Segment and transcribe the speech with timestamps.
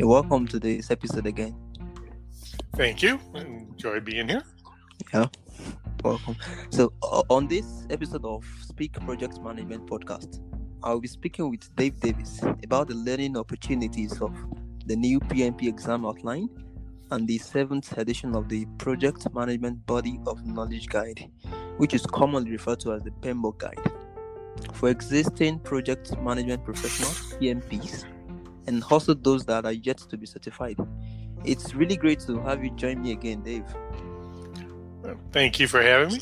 [0.00, 1.54] You're welcome to this episode again.
[2.74, 3.20] Thank you.
[3.34, 4.42] Enjoy being here.
[5.12, 5.26] Yeah,
[6.02, 6.36] welcome.
[6.70, 10.40] So, uh, on this episode of Speak Project Management Podcast,
[10.82, 14.34] I'll be speaking with Dave Davis about the learning opportunities of
[14.86, 16.48] the new PMP exam outline
[17.10, 21.30] and the seventh edition of the Project Management Body of Knowledge Guide,
[21.76, 23.92] which is commonly referred to as the PMBOK Guide.
[24.72, 28.06] For existing project management professionals, PMPs,
[28.70, 30.78] and also those that are yet to be certified.
[31.44, 33.64] It's really great to have you join me again, Dave.
[35.32, 36.20] Thank you for having me.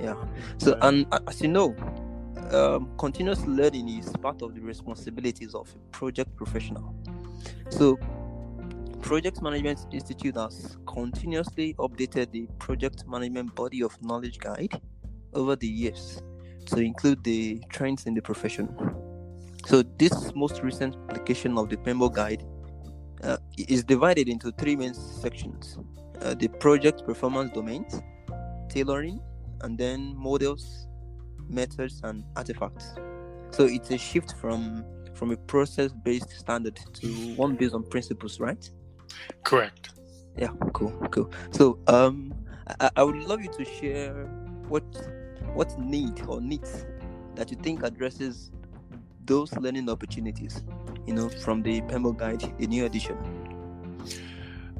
[0.00, 0.14] Yeah.
[0.58, 1.74] So, and as you know,
[2.52, 6.94] um, continuous learning is part of the responsibilities of a project professional.
[7.70, 7.98] So,
[9.02, 14.80] Project Management Institute has continuously updated the project management body of knowledge guide
[15.32, 16.22] over the years
[16.66, 18.68] to include the trends in the profession.
[19.66, 22.44] So, this most recent application of the PMBOK guide
[23.22, 25.78] uh, is divided into three main sections
[26.22, 28.02] uh, the project performance domains,
[28.68, 29.20] tailoring,
[29.62, 30.86] and then models,
[31.48, 32.94] methods, and artifacts.
[33.50, 38.40] So, it's a shift from from a process based standard to one based on principles,
[38.40, 38.70] right?
[39.44, 39.90] Correct.
[40.36, 41.30] Yeah, cool, cool.
[41.50, 42.32] So, um,
[42.80, 44.14] I, I would love you to share
[44.68, 44.84] what
[45.54, 46.86] what need or needs
[47.34, 48.50] that you think addresses
[49.26, 50.62] those learning opportunities,
[51.06, 53.16] you know, from the PMBOK Guide, the new edition.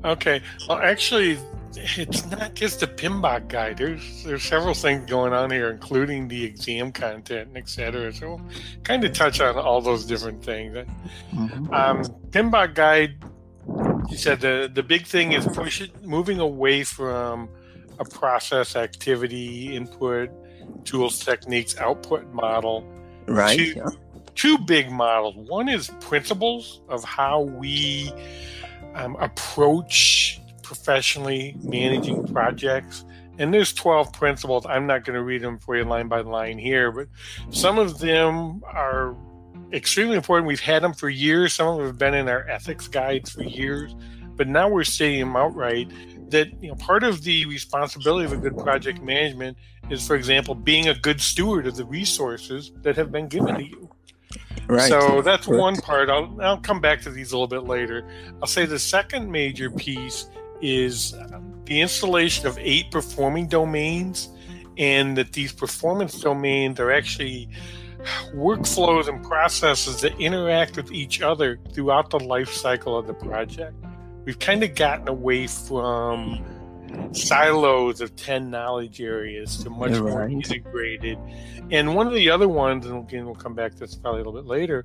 [0.04, 0.40] Okay.
[0.68, 1.38] Well, actually,
[1.76, 3.78] it's not just the PMBOK guide.
[3.78, 8.12] There's there's several things going on here, including the exam content and et cetera.
[8.12, 8.50] So, we'll
[8.82, 10.74] kind of touch on all those different things.
[11.32, 11.72] Mm-hmm.
[11.72, 13.24] Um, PMBOK guide
[14.10, 17.48] you said the the big thing is pushing moving away from
[17.98, 20.30] a process activity input
[20.84, 22.84] tools techniques output model
[23.26, 23.88] right to, yeah.
[24.40, 28.12] Two big models one is principles of how we
[28.94, 33.04] um, approach professionally managing projects
[33.38, 36.58] and there's 12 principles i'm not going to read them for you line by line
[36.58, 37.06] here but
[37.50, 39.14] some of them are
[39.72, 40.46] extremely important.
[40.46, 41.54] We've had them for years.
[41.54, 43.94] Some of them have been in our ethics guides for years,
[44.36, 45.90] but now we're saying them outright
[46.30, 49.56] that you know part of the responsibility of a good project management
[49.90, 53.64] is, for example, being a good steward of the resources that have been given to
[53.64, 53.90] you.
[54.68, 54.88] Right.
[54.88, 56.08] So that's one part.
[56.08, 58.08] I'll I'll come back to these a little bit later.
[58.40, 60.26] I'll say the second major piece
[60.62, 64.28] is um, the installation of eight performing domains,
[64.78, 67.48] and that these performance domains are actually
[68.34, 73.74] workflows and processes that interact with each other throughout the life cycle of the project.
[74.24, 76.44] We've kind of gotten away from
[77.12, 80.00] silos of 10 knowledge areas to much right.
[80.00, 81.18] more integrated.
[81.70, 84.24] And one of the other ones, and again, we'll come back to this probably a
[84.24, 84.84] little bit later,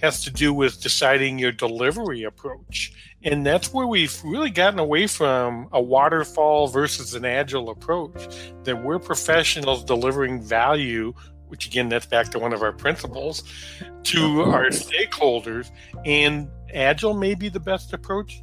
[0.00, 2.92] has to do with deciding your delivery approach.
[3.22, 8.28] And that's where we've really gotten away from a waterfall versus an agile approach,
[8.64, 11.14] that we're professionals delivering value
[11.48, 13.44] which again, that's back to one of our principles,
[14.04, 15.70] to our stakeholders.
[16.04, 18.42] And agile may be the best approach,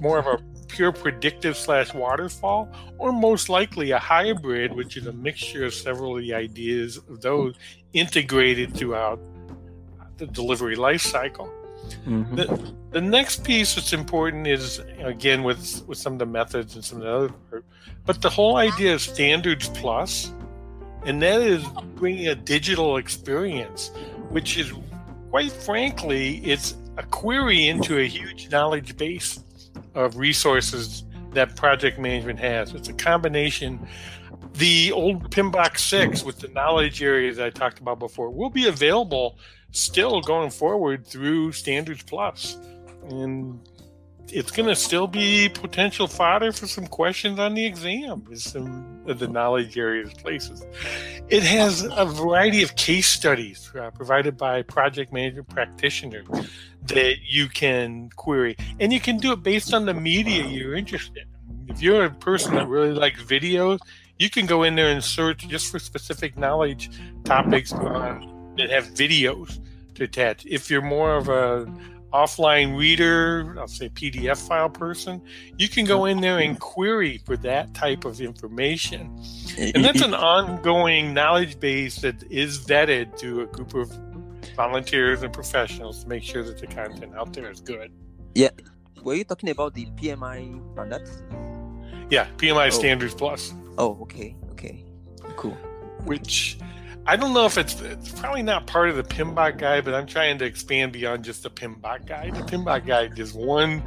[0.00, 0.38] more of a
[0.68, 2.68] pure predictive slash waterfall,
[2.98, 7.20] or most likely a hybrid, which is a mixture of several of the ideas of
[7.20, 7.54] those
[7.92, 9.20] integrated throughout
[10.18, 11.50] the delivery life cycle.
[12.06, 12.34] Mm-hmm.
[12.34, 16.84] The, the next piece that's important is again with with some of the methods and
[16.84, 17.64] some of the other part,
[18.04, 20.32] but the whole idea of standards plus
[21.06, 21.64] and that is
[21.94, 23.90] bringing a digital experience,
[24.30, 24.72] which is
[25.30, 29.44] quite frankly, it's a query into a huge knowledge base
[29.98, 32.72] of resources that project management has.
[32.72, 33.86] It's a combination.
[34.54, 39.38] The old PMBOK 6 with the knowledge areas I talked about before will be available
[39.72, 42.56] still going forward through Standards Plus.
[43.10, 43.60] And
[44.32, 49.02] it's going to still be potential fodder for some questions on the exam in some
[49.06, 50.64] of the knowledge areas places.
[51.28, 56.26] It has a variety of case studies uh, provided by project manager practitioners
[56.84, 61.18] that you can query, and you can do it based on the media you're interested
[61.18, 61.74] in.
[61.74, 63.78] If you're a person that really likes videos,
[64.18, 66.90] you can go in there and search just for specific knowledge
[67.24, 69.60] topics on, that have videos
[69.94, 70.44] to attach.
[70.46, 71.72] If you're more of a
[72.12, 75.20] offline reader, I'll say PDF file person,
[75.56, 79.22] you can go in there and query for that type of information.
[79.58, 83.90] And that's an ongoing knowledge base that is vetted to a group of
[84.56, 87.92] volunteers and professionals to make sure that the content out there is good.
[88.34, 88.50] Yeah.
[89.02, 91.22] Were you talking about the PMI standards?
[92.10, 92.70] Yeah, PMI oh.
[92.70, 93.52] Standards Plus.
[93.76, 94.34] Oh, okay.
[94.52, 94.84] Okay.
[95.36, 95.56] Cool.
[96.04, 96.58] Which
[97.08, 100.06] I don't know if it's it's probably not part of the PMBOK guide, but I'm
[100.06, 102.34] trying to expand beyond just the PMBOK guide.
[102.34, 103.82] The PMBOK guide is one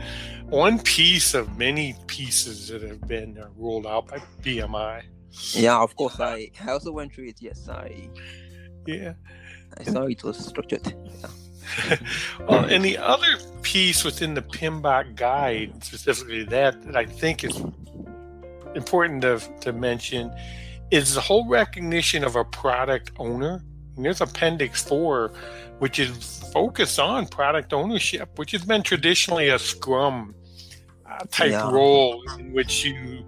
[0.49, 5.03] one piece of many pieces that have been uh, rolled out by PMI.
[5.53, 6.19] Yeah, of course.
[6.19, 7.35] I, I also went through it.
[7.39, 8.09] Yes, I
[8.87, 9.13] Yeah.
[9.77, 10.91] I saw it was structured.
[11.05, 11.97] Yeah.
[12.49, 17.61] well, and the other piece within the PMBOK guide, specifically that, that I think is
[18.73, 20.33] important to, to mention,
[20.91, 23.63] is the whole recognition of a product owner.
[23.95, 25.31] And there's Appendix 4,
[25.79, 26.09] which is
[26.53, 30.35] focused on product ownership, which has been traditionally a Scrum
[31.09, 31.71] uh, type Yeah.
[31.71, 33.23] role in which you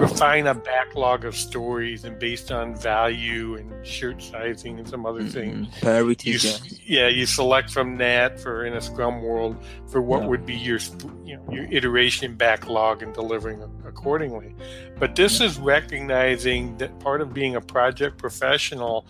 [0.00, 5.22] refine a backlog of stories and based on value and shirt sizing and some other
[5.24, 5.82] things Mhm.
[6.24, 6.38] you.
[6.86, 7.02] Yeah.
[7.02, 9.56] yeah, you select from that for in a Scrum world
[9.90, 10.28] for what Yeah.
[10.28, 10.78] would be your
[11.24, 14.54] you know your iteration backlog and delivering accordingly.
[14.98, 19.06] But this is recognizing that part of being a project professional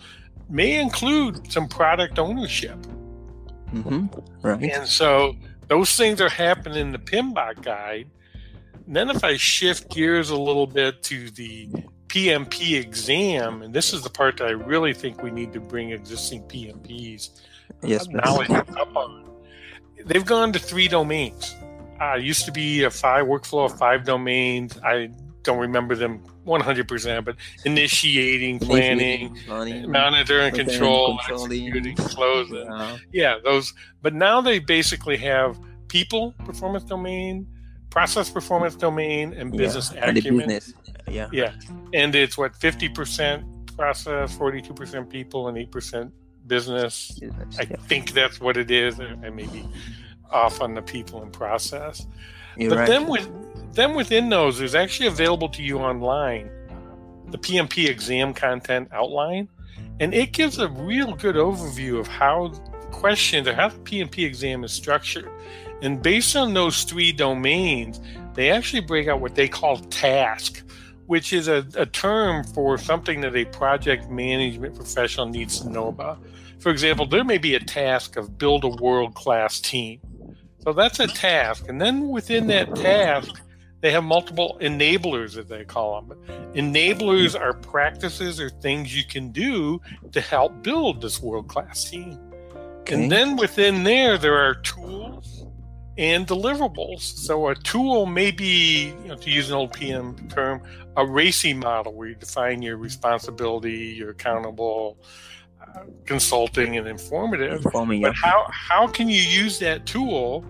[0.49, 2.77] may include some product ownership,
[3.71, 4.07] hmm
[4.41, 4.61] Right.
[4.63, 5.35] and so
[5.69, 8.07] those things are happening in the PMBOK guide.
[8.91, 11.69] And then if I shift gears a little bit to the
[12.09, 15.91] PMP exam, and this is the part that I really think we need to bring
[15.91, 17.29] existing PMPs
[17.81, 18.05] Yes.
[18.09, 19.23] knowledge up on.
[20.05, 21.55] They've gone to three domains.
[22.01, 24.77] Uh, it used to be a five workflow of five domains.
[24.83, 25.09] I
[25.43, 32.55] don't remember them 100%, but initiating, planning, Initiating, planning, monitor and control, executing, closing.
[32.65, 32.97] Yeah.
[33.13, 33.73] Yeah, those.
[34.01, 37.47] But now they basically have people performance domain,
[37.91, 40.07] process performance domain, and business yeah.
[40.07, 40.47] And the acumen.
[40.47, 40.73] business.
[41.07, 41.29] Yeah.
[41.31, 41.53] Yeah,
[41.93, 46.11] and it's what 50% process, 42% people, and 8%
[46.47, 47.11] business.
[47.19, 47.75] Business, I yeah.
[47.87, 48.99] think that's what it is.
[48.99, 49.63] I I may be
[50.31, 52.07] off on the people and process.
[52.57, 52.87] You're but right.
[52.87, 53.29] then with
[53.73, 56.49] then within those, there's actually available to you online
[57.31, 59.47] the PMP exam content outline,
[59.99, 62.49] and it gives a real good overview of how
[62.91, 65.29] questions or how the PMP exam is structured.
[65.81, 67.99] And based on those three domains,
[68.33, 70.63] they actually break out what they call task,
[71.07, 75.87] which is a, a term for something that a project management professional needs to know
[75.87, 76.19] about.
[76.59, 79.99] For example, there may be a task of build a world class team.
[80.59, 81.67] So that's a task.
[81.67, 83.41] And then within that task,
[83.81, 86.19] they have multiple enablers, as they call them.
[86.53, 89.81] Enablers are practices or things you can do
[90.11, 92.19] to help build this world class team.
[92.81, 92.93] Okay.
[92.93, 95.40] And then within there, there are tools
[96.01, 97.01] and deliverables.
[97.01, 100.63] So a tool may be, you know, to use an old PM term,
[100.97, 104.97] a RACI model where you define your responsibility, you're accountable,
[105.61, 107.63] uh, consulting, and informative.
[107.63, 108.01] Informing.
[108.01, 110.43] But how how can you use that tool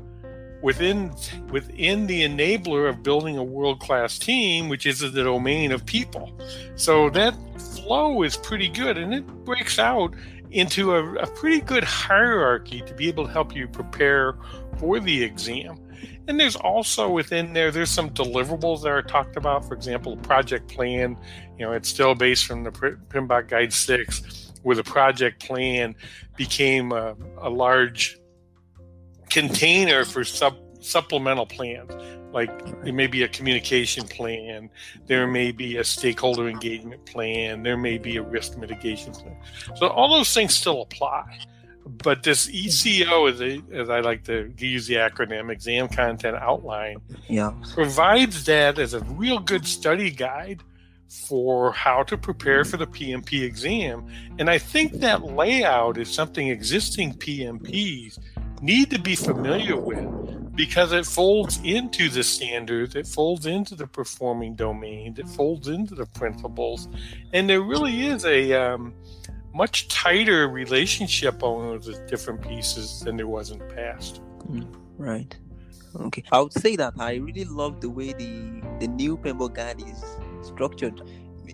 [0.61, 1.11] within
[1.49, 6.31] within the enabler of building a world class team, which is the domain of people?
[6.75, 7.35] So that
[7.75, 10.13] flow is pretty good, and it breaks out
[10.51, 14.35] into a, a pretty good hierarchy to be able to help you prepare
[14.77, 15.79] for the exam.
[16.27, 19.65] And there's also within there, there's some deliverables that are talked about.
[19.65, 21.17] For example, project plan.
[21.57, 25.95] You know, it's still based from the PMBOK Guide Six, where the project plan
[26.35, 28.17] became a, a large
[29.29, 31.91] container for sub supplemental plans.
[32.33, 34.69] Like there may be a communication plan,
[35.07, 39.35] there may be a stakeholder engagement plan, there may be a risk mitigation plan.
[39.75, 41.39] So all those things still apply.
[41.85, 46.97] But this ECO, as, a, as I like to use the acronym, Exam Content Outline,
[47.27, 47.53] Yeah.
[47.73, 50.61] provides that as a real good study guide
[51.09, 54.05] for how to prepare for the PMP exam.
[54.39, 58.19] And I think that layout is something existing PMPs
[58.61, 60.07] need to be familiar with
[60.55, 65.95] because it folds into the standards, it folds into the performing domains, it folds into
[65.95, 66.87] the principles,
[67.33, 68.93] and there really is a um,
[69.53, 74.21] much tighter relationship on those different pieces than there was in the past.
[74.97, 75.35] Right.
[75.95, 76.23] Okay.
[76.31, 80.03] I would say that I really love the way the the new PMBOK guide is
[80.41, 81.01] structured.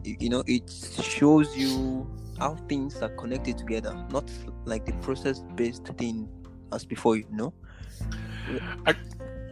[0.03, 0.69] You know, it
[1.01, 4.29] shows you how things are connected together, not
[4.65, 6.29] like the process-based thing
[6.71, 7.17] as before.
[7.17, 7.53] You know.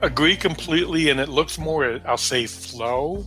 [0.02, 3.26] Agree completely and it looks more i'll say flow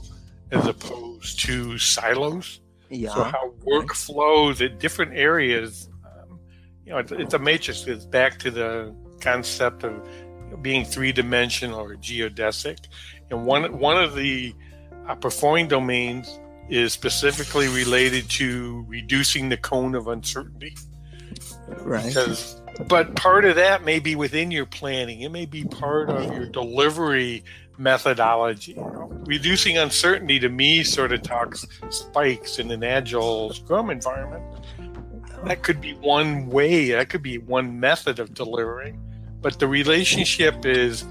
[0.50, 2.60] as opposed to silos.
[2.90, 3.14] Yeah.
[3.14, 6.40] so how work flows at different areas um,
[6.84, 7.86] you know it's, it's a matrix.
[7.86, 10.08] It's back to the concept of
[10.62, 12.78] being three-dimensional or geodesic.
[13.30, 14.54] And one one of the
[15.06, 20.74] uh, performing domains is specifically related to reducing the cone of uncertainty
[21.82, 22.06] right.
[22.06, 26.32] because but part of that may be within your planning it may be part of
[26.34, 27.42] your delivery
[27.78, 28.72] methodology.
[28.72, 34.44] You know, reducing uncertainty to me sort of talks spikes in an agile Scrum environment.
[35.44, 39.00] That could be one way, that could be one method of delivering.
[39.40, 41.04] But the relationship is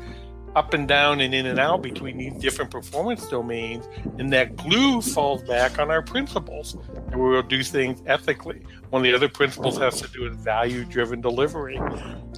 [0.58, 3.88] up and down and in and out between these different performance domains,
[4.18, 6.76] and that glue falls back on our principles,
[7.12, 8.66] and we will do things ethically.
[8.90, 11.78] One of the other principles has to do with value-driven delivery.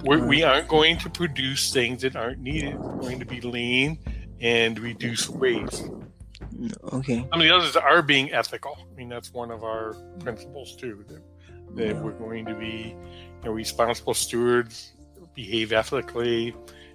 [0.04, 0.50] We're, we mm-hmm.
[0.50, 2.78] aren't going to produce things that aren't needed.
[2.78, 3.98] We're going to be lean
[4.40, 5.88] and reduce waste.
[6.92, 7.26] Okay.
[7.32, 8.76] I mean, the others are being ethical.
[8.78, 11.04] I mean, that's one of our principles too.
[11.08, 11.22] That,
[11.76, 12.02] that Yeah.
[12.02, 14.92] we're going to be you know, responsible stewards,
[15.34, 16.54] behave ethically,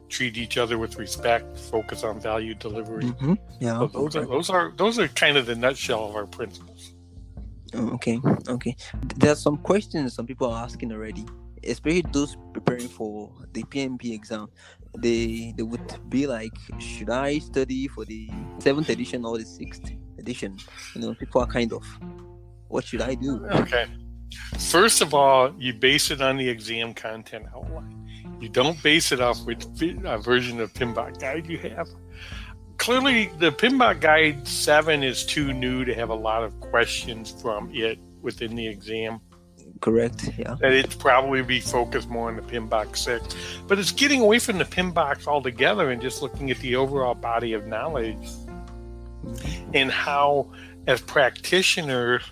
[0.10, 3.08] treat each other with respect, focus on value delivery.
[3.08, 3.80] hmm Yeah.
[3.80, 6.94] So those are those are those are kind of the nutshell of our principles.
[7.74, 8.76] Oh, Okay, okay.
[9.18, 11.26] There's some questions some people are asking already,
[11.64, 14.48] especially those preparing for the PMP exam.
[14.98, 19.84] They they would be like, should I study for the seventh edition or the sixth
[20.20, 20.58] edition?
[20.94, 21.84] You know, people are kind of,
[22.70, 23.46] what should I do?
[23.48, 23.88] Okay.
[24.58, 27.95] First of all, you base it on the exam content outline.
[28.40, 31.88] You don't base it off which version of PMBOK guide you have.
[32.78, 37.70] Clearly, the PMBOK guide 7 is too new to have a lot of questions from
[37.74, 39.22] it within the exam.
[39.82, 40.30] Correct.
[40.38, 40.56] Yeah.
[40.60, 43.36] That it'd probably be focused more on the PMBOK 6.
[43.68, 47.54] But it's getting away from the PMBOK altogether and just looking at the overall body
[47.54, 48.30] of knowledge
[49.74, 50.52] and how,
[50.88, 52.24] as practitioners,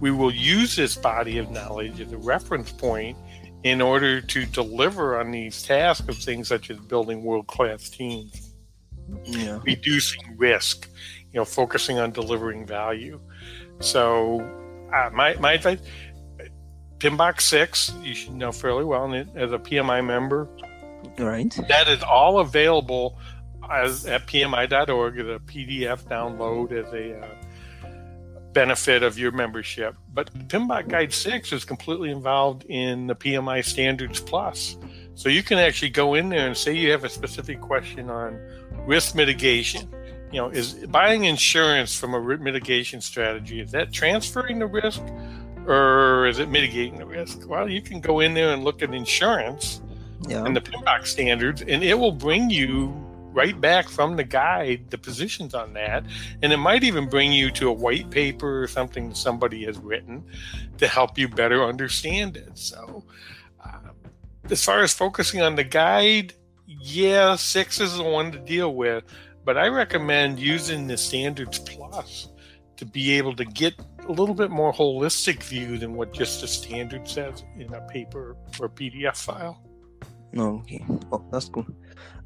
[0.00, 3.16] we will use this body of knowledge as a reference point
[3.64, 8.52] in order to deliver on these tasks of things such as building world class teams,
[9.24, 9.58] Yeah.
[9.64, 10.88] reducing risk,
[11.32, 13.18] you know, focusing on delivering value.
[13.80, 14.40] So,
[14.94, 15.78] uh, my, my advice
[16.98, 20.48] PMBOK 6, you should know fairly well, and it, as a PMI member,
[21.18, 21.54] right?
[21.68, 23.18] That is all available
[23.70, 27.26] as at pmi.org as a PDF download as a uh,
[28.54, 29.96] benefit of your membership.
[30.14, 34.78] But PMBOK Guide 6 is completely involved in the PMI Standards Plus.
[35.16, 38.38] So you can actually go in there and say you have a specific question on
[38.86, 39.88] risk mitigation.
[40.32, 45.02] You know, is buying insurance from a mitigation strategy, is that transferring the risk
[45.66, 47.48] or is it mitigating the risk?
[47.48, 49.80] Well, you can go in there and look at insurance
[50.28, 50.44] Yeah.
[50.44, 52.92] and the PMBOK standards, and it will bring you
[53.34, 56.04] right back from the guide the positions on that,
[56.42, 60.24] and it might even bring you to a white paper or something somebody has written
[60.78, 62.56] to help you better understand it.
[62.56, 63.04] So,
[63.62, 63.90] uh,
[64.50, 66.34] as far as focusing on the guide,
[66.66, 69.04] yeah, six is the one to deal with,
[69.44, 72.28] but I recommend using the standards plus
[72.76, 73.74] to be able to get
[74.08, 78.36] a little bit more holistic view than what just the standard says in a paper
[78.60, 79.62] or PDF file.
[80.36, 80.84] Okay.
[81.12, 81.66] Oh, that's cool.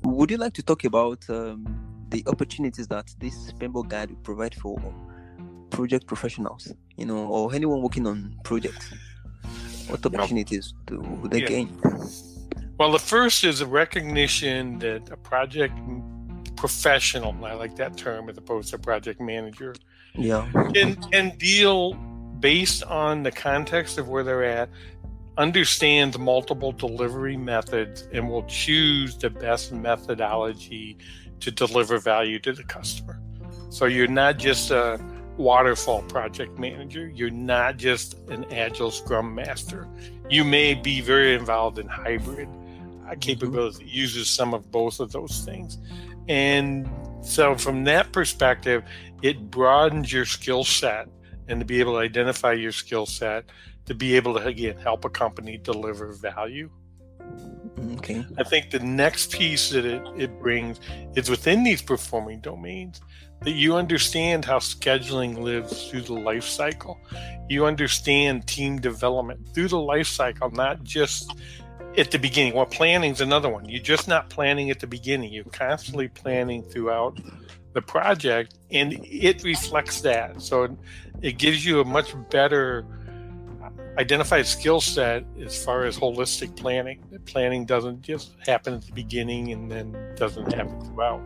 [0.03, 1.67] Would you like to talk about um,
[2.11, 4.79] the opportunities that this PMBOK guide will provide for
[5.71, 8.93] project professionals, you know, or anyone working on projects?
[9.89, 11.49] What opportunities do they Yeah.
[11.49, 11.81] gain?
[12.79, 15.75] Well, the first is a recognition that a project
[16.57, 19.75] professional, I like that term as opposed to project manager,
[20.15, 20.47] Yeah.
[20.75, 21.95] can, can deal
[22.41, 24.69] based on the context of where they're at,
[25.39, 30.99] understands multiple delivery methods, and will choose the best methodology
[31.41, 33.21] to deliver value to the customer.
[33.71, 35.01] So you're not just a
[35.37, 39.89] waterfall project manager, you're not just an agile scrum master.
[40.29, 42.49] You may be very involved in hybrid
[43.09, 45.79] uh, capabilities that uses some of both of those things.
[46.29, 46.91] And
[47.23, 48.83] so, from that perspective,
[49.23, 51.09] it broadens your skill set
[51.47, 53.45] and to be able to identify your skill set
[53.89, 56.71] to be able to, again, help a company deliver value.
[57.95, 58.25] Okay.
[58.37, 60.79] I think the next piece that it, it brings
[61.17, 63.01] is within these performing domains
[63.43, 67.01] that you understand how scheduling lives through the life cycle.
[67.49, 71.35] You understand team development through the life cycle, not just
[71.97, 72.55] at the beginning.
[72.55, 73.69] Well, planning's another one.
[73.69, 75.33] You're just not planning at the beginning.
[75.33, 77.19] You're constantly planning throughout
[77.73, 80.43] the project, and it reflects that.
[80.43, 80.77] So
[81.23, 82.85] it gives you a much better
[83.99, 87.03] identified skill set as far as holistic planning.
[87.27, 91.21] Planning doesn't just happen at the beginning and then doesn't happen throughout.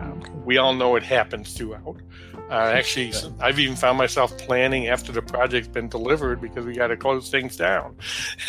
[0.00, 1.96] Um, we all know it happens throughout.
[2.50, 6.88] Uh, actually, I've even found myself planning after the project's been delivered because we got
[6.88, 7.96] to close things down.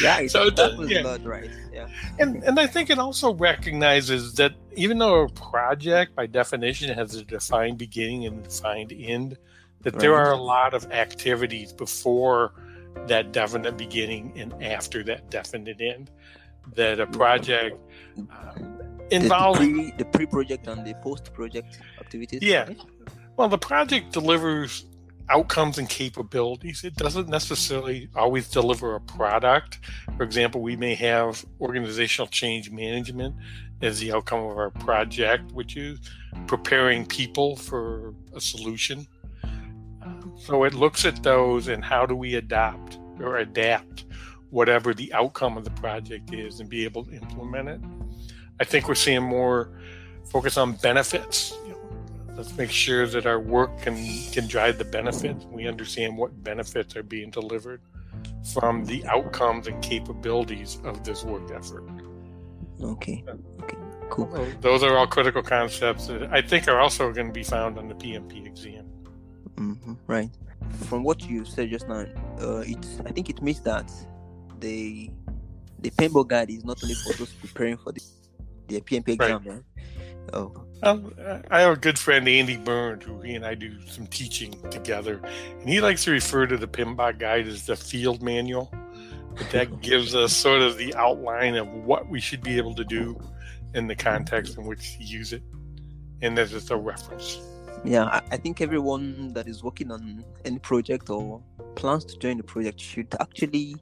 [0.00, 1.02] yeah, So that- was yeah.
[1.02, 1.50] not right.
[1.72, 1.88] Yeah.
[2.18, 7.14] and and I think it also recognizes that even though a project by definition has
[7.16, 9.36] a defined beginning and defined end,
[9.82, 12.52] that there are a lot of activities before
[13.06, 16.10] that definite beginning and after that definite end.
[16.74, 17.78] That a project
[18.18, 22.42] um, involves the, pre, the pre-project and the post-project activities.
[22.42, 22.66] Yeah.
[22.66, 22.80] right?
[23.36, 24.84] Well, the project delivers
[25.30, 26.84] outcomes and capabilities.
[26.84, 29.78] It doesn't necessarily always deliver a product.
[30.16, 33.36] For example, we may have organizational change management
[33.80, 35.98] as the outcome of our project, which is
[36.46, 39.06] preparing people for a solution.
[40.10, 44.04] Um, So it looks at those and how do we adopt or adapt
[44.50, 47.80] whatever the outcome of the project is and be able to implement it.
[48.58, 49.70] I think we're seeing more
[50.30, 51.54] focus on benefits.
[51.66, 53.96] You know, let's make sure that our work can
[54.32, 55.44] can drive the benefits.
[55.46, 57.80] We understand what benefits are being delivered
[58.52, 61.84] from the outcomes and capabilities of this work effort.
[62.82, 63.24] Okay.
[63.62, 63.76] Okay.
[64.10, 64.26] Cool.
[64.60, 67.88] Those are all critical concepts that I think are also going to be found on
[67.88, 68.79] the PMP exam.
[69.60, 70.30] Hmm Right.
[70.88, 72.06] From what you said just now,
[72.40, 73.90] uh, it's I think it means that
[74.60, 75.10] the
[75.80, 78.00] the PMBOK guide is not only for those preparing for the
[78.68, 79.62] the PMP exam, right?
[80.32, 80.52] Oh,
[80.82, 81.12] Um,
[81.50, 85.20] I have a good friend, Andy Burns, who he and I do some teaching together,
[85.60, 88.72] and he likes to refer to the PMBOK guide as the field manual.
[89.34, 92.84] But that gives us sort of the outline of what we should be able to
[92.84, 93.18] do
[93.74, 95.42] in the context in which to use it,
[96.22, 97.38] and that is a reference.
[97.84, 98.04] Yeah.
[98.04, 101.42] I, I think everyone that is working on any project or
[101.76, 103.76] plans to join the project should actually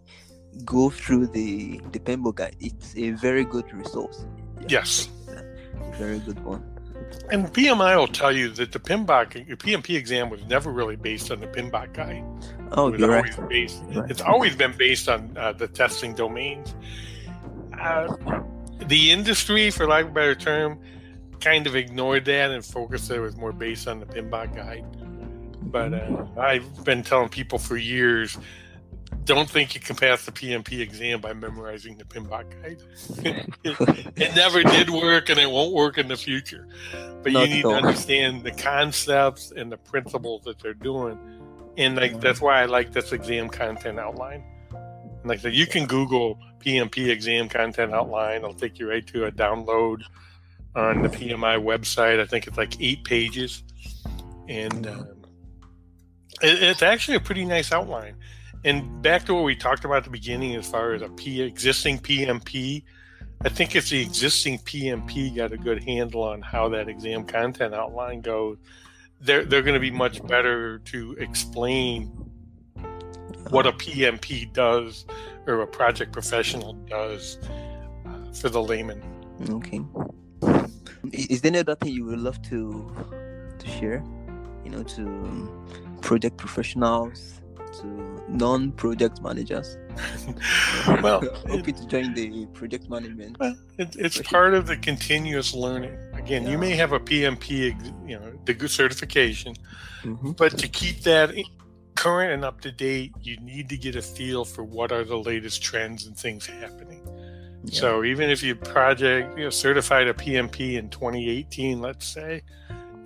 [0.64, 2.56] go through the the PMBOK guide.
[2.60, 4.26] It's a very good resource.
[4.60, 5.08] Yeah, Yes.
[5.98, 6.62] Very good one.
[7.30, 11.30] And PMI will tell you that the PMBOK, your PMP exam was never really based
[11.30, 12.24] on the PMBOK guide.
[12.72, 13.48] Oh, It was you're always right.
[13.48, 13.82] based.
[13.94, 14.10] Right.
[14.10, 16.74] It's always been based on uh, the testing domains.
[17.80, 18.14] Uh,
[18.86, 20.78] the industry, for lack of a better term,
[21.40, 24.84] kind of ignored that and focused it was more based on the PMBOK guide.
[25.62, 28.38] But uh, I've been telling people for years,
[29.24, 32.82] don't think you can pass the PMP exam by memorizing the PMBOK guide.
[33.64, 36.66] it, it never did work, and it won't work in the future.
[37.22, 41.18] But Not you need to understand the concepts and the principles that they're doing
[41.78, 44.44] and like that's why I like this exam content outline.
[44.72, 48.38] And like I said, you can Google PMP exam content outline.
[48.38, 50.02] It'll take you right to a download
[50.74, 52.20] on the PMI website.
[52.20, 53.62] I think it's like eight pages,
[54.48, 55.08] and um,
[56.42, 58.16] it, it's actually a pretty nice outline.
[58.64, 61.42] And back to what we talked about at the beginning, as far as a P
[61.42, 62.82] existing PMP,
[63.44, 67.72] I think if the existing PMP got a good handle on how that exam content
[67.72, 68.58] outline goes,
[69.20, 72.06] they're they're going to be much better to explain
[73.50, 75.06] what a PMP does
[75.46, 77.38] or a project professional does
[78.06, 79.02] uh, for the layman.
[79.48, 79.80] Okay.
[81.12, 82.92] Is there any other thing you would love to
[83.58, 84.02] to share?
[84.64, 85.64] You know, to
[86.00, 87.40] project professionals,
[87.80, 87.86] to
[88.28, 89.76] non-project managers.
[91.02, 93.38] well, hoping to join the project management.
[93.38, 95.96] Well, it, it's part of the continuous learning.
[96.14, 97.74] Again, you may have a PMP,
[98.08, 99.54] you know, the good certification,
[100.02, 100.36] Mhm.
[100.36, 101.34] but to keep that
[101.94, 105.16] current and up to date, you need to get a feel for what are the
[105.16, 107.02] latest trends and things happening.
[107.64, 107.80] Yeah.
[107.80, 112.42] So even if you project, you know, certified a PMP in 2018, let's say,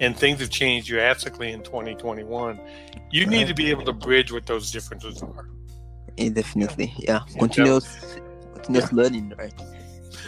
[0.00, 2.60] and things have changed drastically in 2021,
[3.10, 5.48] you need to be able to bridge what those differences are.
[6.18, 7.20] Eh, definitely, yeah.
[7.38, 8.18] Continuous,
[8.54, 9.54] continuous learning, right?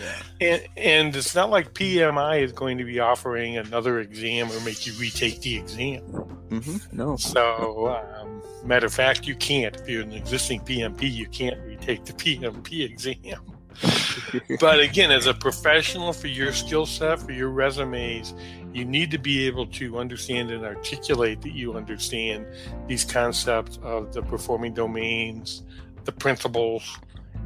[0.00, 0.22] Yeah.
[0.40, 4.86] And, and it's not like PMI is going to be offering another exam or make
[4.86, 6.02] you retake the exam.
[6.02, 7.16] hmm No.
[7.16, 9.76] So, um, matter of fact, you can't.
[9.76, 13.40] If you're an existing PMP, you can't retake the PMP exam.
[14.60, 18.34] But again, as a professional for your skill set, for your resumes,
[18.72, 22.46] you need to be able to understand and articulate that you understand
[22.88, 25.62] these concepts of the performing domains,
[26.04, 26.98] the principles,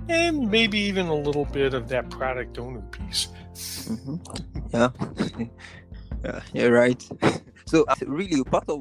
[0.08, 3.28] and maybe even a little bit of that product owner piece.
[3.86, 4.16] hmm
[4.72, 4.90] Yeah.
[6.24, 7.02] yeah, you're right.
[7.68, 8.80] So, uh, really, part of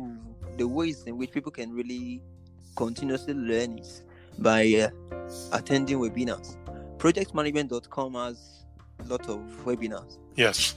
[0.57, 2.23] the ways in which people can really
[2.77, 4.03] continuously learn is
[4.39, 4.89] by uh,
[5.51, 6.55] attending webinars.
[6.97, 8.63] Projectmanagement.com has
[8.99, 10.17] a lot of webinars.
[10.35, 10.75] Yes.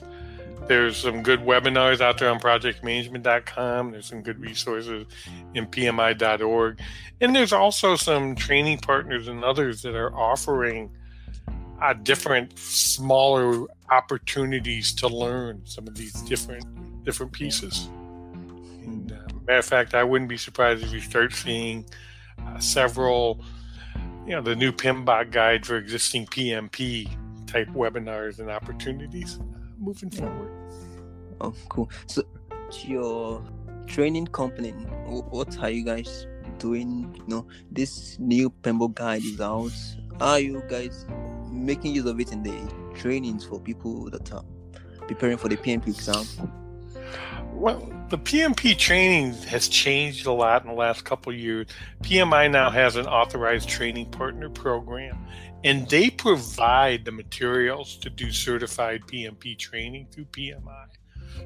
[0.67, 3.91] There's some good webinars out there on projectmanagement.com.
[3.91, 5.07] There's some good resources
[5.55, 6.79] in PMI.org.
[7.19, 10.91] And there's also some training partners and others that are offering
[11.81, 16.65] uh, different smaller opportunities to learn some of these different
[17.03, 17.89] different pieces.
[18.83, 21.85] And, uh, matter of fact, I wouldn't be surprised if you start seeing
[22.45, 23.43] uh, several,
[24.25, 27.09] you know, the new PMBOK guide for existing PMP
[27.47, 29.43] type webinars and opportunities uh,
[29.79, 30.51] moving forward.
[31.41, 31.89] Oh, cool.
[32.05, 32.23] So,
[32.85, 33.43] your
[33.87, 36.27] training company, what are you guys
[36.59, 37.13] doing?
[37.15, 39.71] You know, this new PMBOK guide is out.
[40.19, 41.05] Are you guys
[41.49, 44.45] making use of it in the trainings for people that are
[45.07, 46.25] preparing for the PMP exam?
[47.61, 51.67] Well, the PMP training has changed a lot in the last couple years.
[52.01, 55.27] PMI now has an authorized training partner program,
[55.63, 60.87] and they provide the materials to do certified PMP training through PMI.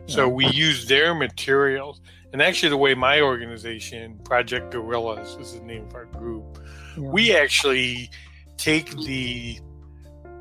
[0.08, 2.00] So we use their materials.
[2.32, 6.64] And actually, the way my organization, Project Gorillas, is the name of our group,
[6.96, 7.10] yeah.
[7.10, 8.10] we actually
[8.56, 9.60] take the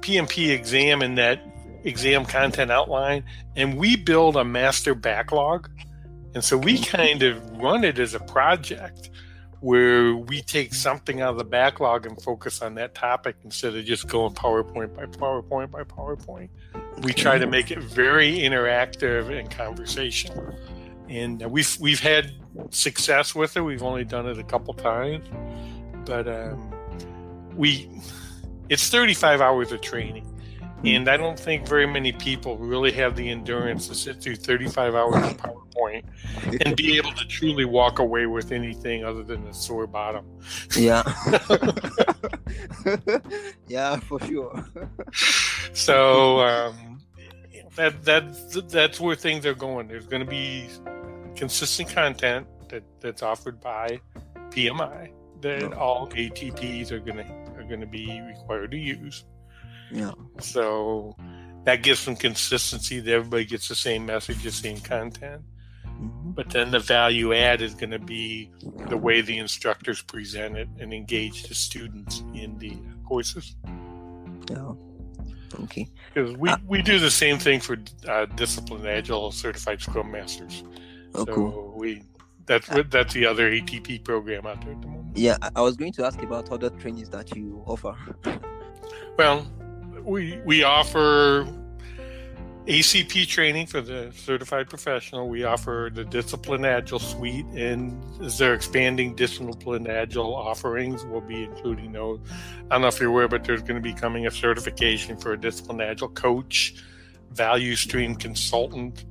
[0.02, 1.42] PMP exam and that
[1.84, 3.24] exam content outline
[3.56, 5.70] and we build a master backlog.
[6.34, 9.10] And so we kind of run it as a project
[9.60, 13.84] where we take something out of the backlog and focus on that topic instead of
[13.84, 16.48] just going PowerPoint by PowerPoint by PowerPoint.
[17.02, 20.54] We try to make it very interactive and conversational.
[21.08, 22.32] And we've we've had
[22.70, 23.62] success with it.
[23.62, 25.26] We've only done it a couple times,
[26.04, 26.74] but um,
[27.54, 27.88] we
[28.68, 30.33] it's 35 hours of training
[30.84, 34.94] and I don't think very many people really have the endurance to sit through 35
[34.94, 36.04] hours of PowerPoint
[36.64, 40.24] and be able to truly walk away with anything other than a sore bottom.
[40.76, 41.02] Yeah.
[43.66, 44.64] yeah, for sure.
[45.72, 47.00] so um,
[47.76, 49.88] that that that's where things are going.
[49.88, 50.68] There's going to be
[51.34, 54.00] consistent content that that's offered by
[54.50, 59.24] PMI that all ATPs are going to are going to be required to use.
[59.90, 60.12] Yeah.
[60.40, 61.16] So
[61.64, 65.42] that gives some consistency that everybody gets the same message, the same content.
[65.86, 66.30] Mm-hmm.
[66.32, 68.50] But then the value add is going to be
[68.88, 73.56] the way the instructors present it and engage the students in the courses.
[74.50, 74.72] Yeah.
[75.62, 75.88] Okay.
[76.12, 77.76] Because we, uh, we do the same thing for
[78.08, 80.64] uh, Discipline Agile certified Scrum Masters.
[81.14, 81.74] Oh, so cool.
[81.76, 82.02] we
[82.46, 85.16] that's uh, that's the other ATP program out there at the moment.
[85.16, 87.94] Yeah, I was going to ask about other trainings that you offer.
[89.16, 89.46] Well,
[90.04, 91.46] we we offer
[92.66, 95.28] ACP training for the certified professional.
[95.28, 101.44] We offer the Discipline Agile suite, and as they're expanding Discipline Agile offerings, we'll be
[101.44, 102.20] including those.
[102.70, 105.32] I don't know if you're aware, but there's going to be coming a certification for
[105.32, 106.74] a Discipline Agile coach,
[107.32, 109.04] value stream consultant,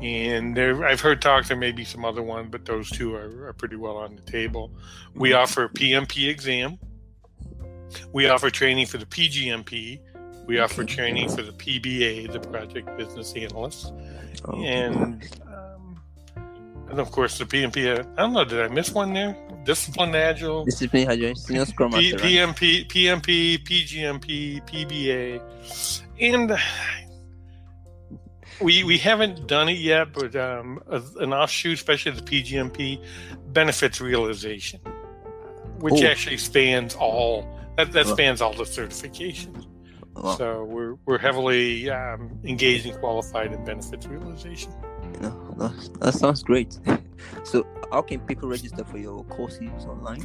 [0.00, 3.48] and there I've heard talk there may be some other one, but those two are,
[3.48, 4.72] are pretty well on the table.
[5.14, 5.38] We mm-hmm.
[5.38, 6.78] offer PMP exam.
[8.12, 10.00] We offer training for the PGMP
[10.46, 13.92] we offer training for the PBA, the Project Business Analyst,
[14.44, 14.62] oh.
[14.62, 16.00] and um,
[16.88, 17.98] and of course the PMP.
[17.98, 19.36] I don't know, did I miss one there?
[19.64, 25.40] Discipline Agile, Discipline Agile, Scrum Master, P- PMP, PMP, PGMP, PBA,
[26.20, 26.56] and
[28.60, 30.80] we we haven't done it yet, but um,
[31.18, 33.02] an offshoot, especially the PGMP,
[33.48, 34.80] benefits realization,
[35.78, 36.06] which Ooh.
[36.06, 39.65] actually spans all that, that spans all the certifications.
[40.16, 44.72] Well, so we're we're heavily um, engaged and qualified in benefits realization.
[45.14, 46.78] You know, that, that sounds great.
[47.44, 50.22] so, how can people register for your courses online?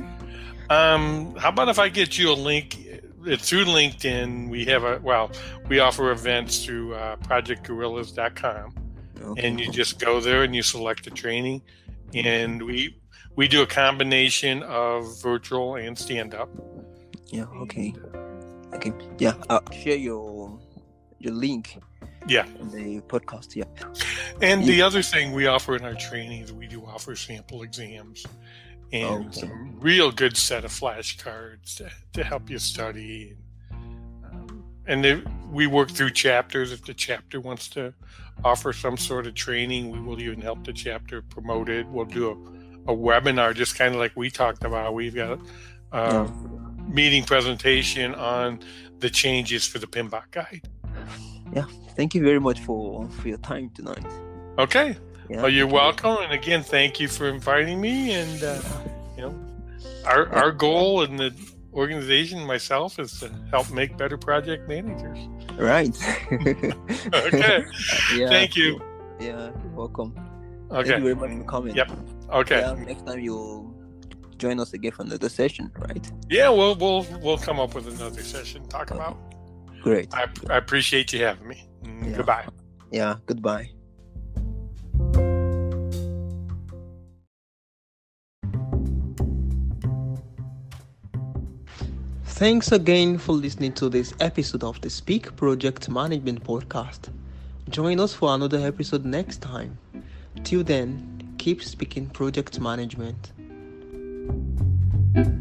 [0.70, 2.88] Um, how about if I get you a link?
[3.24, 4.50] It's through LinkedIn.
[4.50, 5.32] We have a well,
[5.68, 8.74] we offer events through uh, ProjectGorillas.com,
[9.22, 9.48] okay.
[9.48, 11.62] and you just go there and you select a training,
[12.14, 12.98] and we
[13.36, 16.50] we do a combination of virtual and stand up.
[17.28, 17.46] Yeah.
[17.62, 17.94] Okay.
[17.96, 18.21] And, uh,
[18.74, 18.94] Okay.
[19.18, 19.34] Yeah.
[19.50, 20.60] I'll share your
[21.20, 21.78] your link.
[22.28, 22.46] Yeah.
[22.72, 23.56] the podcast.
[23.56, 23.66] Yeah.
[24.42, 24.68] And yeah.
[24.68, 28.26] the other thing we offer in our trainings, we do offer sample exams
[28.94, 29.42] and okay.
[29.42, 33.36] some real good set of flashcards to, to help you study.
[33.72, 36.72] Um, and they, we work through chapters.
[36.72, 37.94] If the chapter wants to
[38.44, 41.88] offer some sort of training, we will even help the chapter promote it.
[41.88, 42.30] We'll do
[42.88, 44.94] a, a webinar, just kind of like we talked about.
[44.94, 45.40] We've got
[45.92, 48.60] uh, yeah meeting presentation on
[49.00, 50.70] the changes for the PMBOK guide.
[51.54, 54.06] Yeah, thank you very much for for your time tonight.
[54.58, 54.98] Okay.
[55.30, 58.14] Yeah, well, you're welcome, and again, thank you for inviting me.
[58.14, 58.62] And uh,
[59.16, 59.36] you know,
[60.06, 61.34] our our goal in the
[61.74, 65.20] organization, myself, is to help make better project managers.
[65.58, 65.96] Right.
[67.14, 67.66] okay.
[68.16, 68.28] Yeah.
[68.28, 68.82] Thank you.
[69.20, 70.14] Yeah, you're welcome.
[70.72, 70.90] Okay.
[70.90, 71.76] Thank you very much for coming.
[71.76, 71.92] Yep.
[72.32, 72.60] Okay.
[72.60, 73.71] Yeah, next time you'll
[74.42, 76.12] join us again for another session, right?
[76.30, 78.68] Yeah, we'll we'll we'll come up with another session.
[78.68, 78.96] Talk okay.
[78.96, 79.18] about.
[79.84, 80.14] Great.
[80.14, 81.70] I, I appreciate you having me.
[81.84, 82.18] Mm, yeah.
[82.18, 82.48] Goodbye.
[82.92, 83.16] Yeah.
[83.28, 83.70] Goodbye.
[92.26, 97.10] Thanks again for listening to this episode of the Speak Project Management Podcast.
[97.70, 99.78] Join us for another episode next time.
[100.44, 103.32] Till then, keep speaking project management.
[105.14, 105.41] Thank you